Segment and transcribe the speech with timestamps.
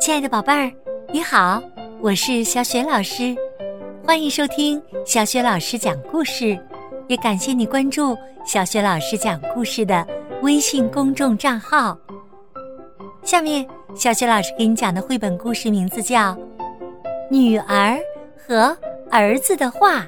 [0.00, 0.72] 亲爱的宝贝儿，
[1.12, 1.62] 你好，
[2.00, 3.36] 我是小雪老师，
[4.06, 6.58] 欢迎收听小雪老师讲故事，
[7.08, 10.06] 也感谢你关注小雪老师讲故事的
[10.42, 11.98] 微信公众账号。
[13.22, 16.32] 下面，小雪老师给你讲的绘本故事名字叫
[17.30, 17.98] 《女儿
[18.36, 18.74] 和
[19.10, 20.00] 儿子的画》，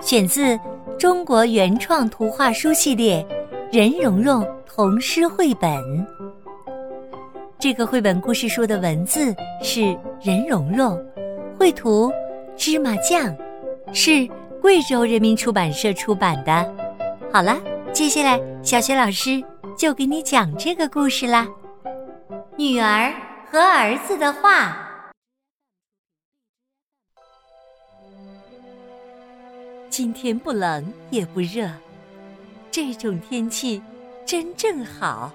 [0.00, 0.56] 选自
[0.96, 3.26] 中国原创图画书系列
[3.76, 5.70] 《任蓉蓉童诗绘本》。
[7.58, 10.98] 这个绘本故事书的文字是任蓉蓉，
[11.58, 12.10] 绘图
[12.56, 13.36] 芝麻酱，
[13.92, 14.26] 是
[14.62, 16.74] 贵州人民出版社出版的。
[17.30, 17.60] 好了，
[17.92, 19.44] 接下来小雪老师
[19.76, 21.46] 就给你讲这个故事啦。
[22.56, 23.12] 女儿
[23.50, 24.88] 和儿子的话。
[29.90, 31.68] 今天不冷也不热，
[32.70, 33.82] 这种天气
[34.32, 35.30] 真正好。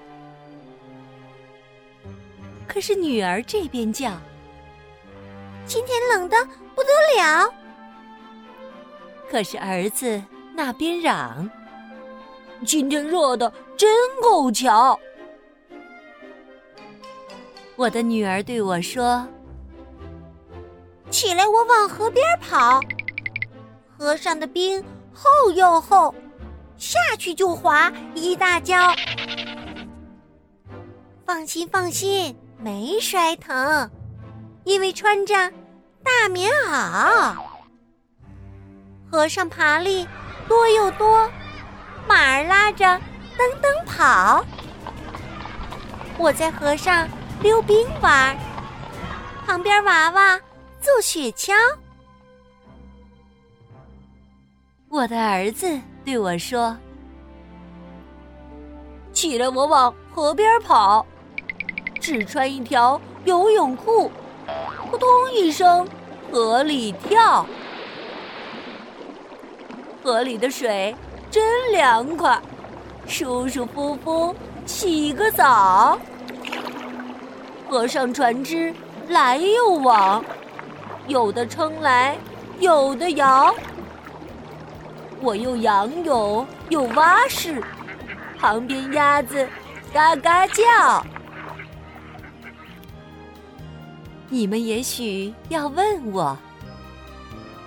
[2.66, 4.10] 可是女儿这边叫
[5.64, 6.36] ：“今天冷的
[6.74, 7.48] 不得了。”
[9.30, 10.20] 可是儿子
[10.52, 11.48] 那边嚷
[12.66, 13.88] ：“今天热的真
[14.20, 14.98] 够巧。”
[17.76, 19.24] 我的女儿对我说
[21.08, 22.80] ：“起来，我往河边跑。
[23.96, 24.82] 河上的冰
[25.14, 26.12] 厚又厚，
[26.78, 28.94] 下去就滑一大跤。
[31.26, 33.88] 放心，放心。”没摔疼，
[34.64, 35.32] 因为穿着
[36.02, 37.36] 大棉袄。
[39.08, 40.04] 河上爬犁
[40.48, 41.30] 多又多，
[42.08, 44.44] 马儿拉着噔噔跑。
[46.18, 47.08] 我在河上
[47.40, 48.36] 溜冰玩，
[49.46, 50.36] 旁边娃娃
[50.80, 51.54] 做雪橇。
[54.90, 56.74] 我的儿子对我说
[59.12, 61.04] ：“起来，我往河边跑。”
[62.00, 64.10] 只穿一条游泳裤，
[64.90, 65.86] 扑通一声，
[66.32, 67.44] 河里跳。
[70.02, 70.96] 河里的水
[71.30, 72.40] 真凉快，
[73.06, 74.34] 舒舒服服
[74.64, 75.98] 洗个澡。
[77.68, 78.74] 河上船只
[79.08, 80.24] 来又往，
[81.08, 82.16] 有的撑来，
[82.58, 83.54] 有的摇。
[85.20, 87.62] 我又仰泳又蛙式，
[88.38, 89.48] 旁边鸭子
[89.92, 91.04] 嘎嘎叫。
[94.28, 96.36] 你们也许要问我，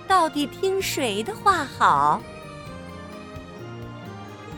[0.07, 2.22] 到底听谁的话好？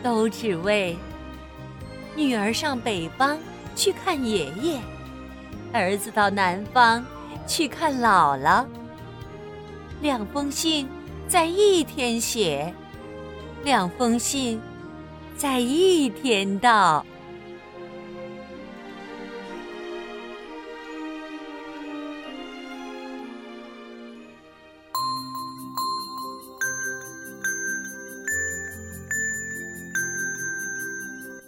[0.03, 0.97] 都只为
[2.15, 3.39] 女儿上北方
[3.73, 4.79] 去看爷爷，
[5.71, 7.03] 儿子到南方
[7.47, 8.65] 去看姥姥。
[10.01, 10.89] 两封信
[11.25, 12.73] 在一天写，
[13.63, 14.59] 两封信
[15.38, 17.06] 在一天到。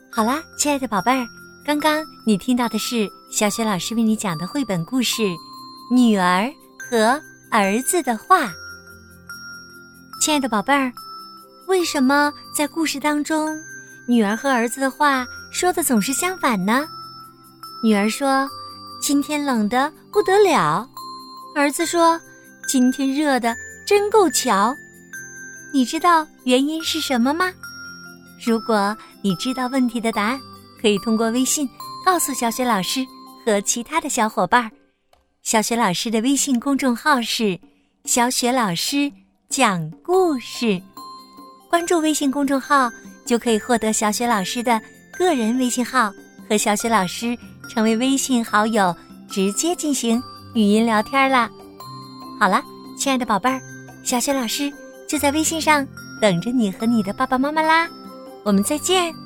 [0.09, 1.27] 好啦，亲爱的宝贝儿，
[1.65, 5.23] 刚刚你听到的是小雪老师为你讲的绘本故事
[5.93, 6.49] 《女儿
[6.89, 7.21] 和
[7.51, 8.45] 儿子的话》。
[10.21, 10.89] 亲爱的宝贝儿，
[11.67, 13.59] 为什么在故事当中，
[14.07, 16.87] 女儿和儿子的话说的总是相反呢？
[17.83, 18.49] 女儿说
[19.01, 20.87] ：“今天冷的不得了。”
[21.55, 22.19] 儿子说
[22.67, 23.55] ：“今天热的
[23.85, 24.75] 真够巧。”
[25.73, 27.51] 你知道原因是什么吗？
[28.45, 30.39] 如果你知道问题的答案，
[30.81, 31.67] 可以通过微信
[32.05, 33.05] 告诉小雪老师
[33.43, 34.71] 和其他的小伙伴。
[35.41, 37.59] 小雪老师的微信公众号是
[38.05, 39.11] “小雪老师
[39.49, 40.81] 讲故事”，
[41.69, 42.89] 关注微信公众号
[43.25, 44.79] 就可以获得小雪老师的
[45.17, 46.11] 个人微信号，
[46.49, 47.37] 和小雪老师
[47.69, 48.95] 成为微信好友，
[49.29, 50.21] 直接进行
[50.53, 51.49] 语音聊天啦。
[52.39, 52.61] 好了，
[52.97, 53.59] 亲爱的宝贝儿，
[54.03, 54.71] 小雪老师
[55.07, 55.85] 就在微信上
[56.21, 57.89] 等着你和你的爸爸妈妈啦。
[58.43, 59.24] 我们再见。